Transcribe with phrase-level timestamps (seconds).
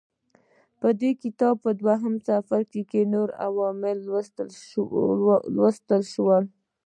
[0.79, 3.97] په دې کتاب دویم څپرکي کې نور عوامل
[5.57, 6.39] لوستل شوي وو.